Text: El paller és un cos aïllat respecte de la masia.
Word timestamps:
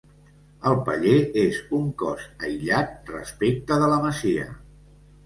El 0.69 0.77
paller 0.85 1.17
és 1.41 1.59
un 1.79 1.83
cos 2.03 2.23
aïllat 2.47 3.13
respecte 3.17 3.79
de 3.85 3.91
la 3.93 4.01
masia. 4.07 4.49